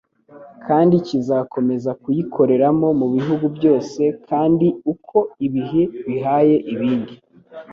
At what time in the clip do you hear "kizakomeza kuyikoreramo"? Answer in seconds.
1.07-2.87